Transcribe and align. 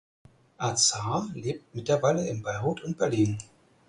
Azar 0.57 1.27
lebt 1.35 1.75
mittlerweile 1.75 2.27
in 2.27 2.41
Beirut 2.41 2.83
und 2.83 2.97
Berlin. 2.97 3.37